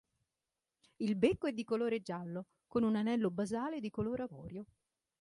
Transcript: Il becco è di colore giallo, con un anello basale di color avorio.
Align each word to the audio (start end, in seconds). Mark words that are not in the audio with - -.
Il 0.95 1.15
becco 1.15 1.45
è 1.45 1.51
di 1.53 1.63
colore 1.63 2.01
giallo, 2.01 2.47
con 2.65 2.81
un 2.81 2.95
anello 2.95 3.29
basale 3.29 3.79
di 3.79 3.91
color 3.91 4.21
avorio. 4.21 4.65